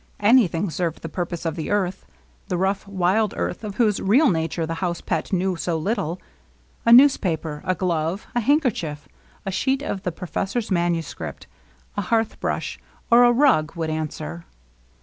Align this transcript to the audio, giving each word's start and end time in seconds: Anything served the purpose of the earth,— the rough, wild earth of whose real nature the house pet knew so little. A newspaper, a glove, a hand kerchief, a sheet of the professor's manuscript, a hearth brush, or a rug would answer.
Anything 0.19 0.71
served 0.71 1.03
the 1.03 1.09
purpose 1.09 1.45
of 1.45 1.55
the 1.55 1.69
earth,— 1.69 2.07
the 2.47 2.57
rough, 2.57 2.87
wild 2.87 3.35
earth 3.37 3.63
of 3.63 3.75
whose 3.75 4.01
real 4.01 4.31
nature 4.31 4.65
the 4.65 4.73
house 4.81 4.99
pet 4.99 5.31
knew 5.31 5.55
so 5.55 5.77
little. 5.77 6.19
A 6.87 6.91
newspaper, 6.91 7.61
a 7.65 7.75
glove, 7.75 8.25
a 8.33 8.39
hand 8.39 8.63
kerchief, 8.63 9.07
a 9.45 9.51
sheet 9.51 9.83
of 9.83 10.01
the 10.01 10.11
professor's 10.11 10.71
manuscript, 10.71 11.45
a 11.95 12.01
hearth 12.01 12.39
brush, 12.39 12.79
or 13.11 13.23
a 13.23 13.31
rug 13.31 13.75
would 13.75 13.91
answer. 13.91 14.43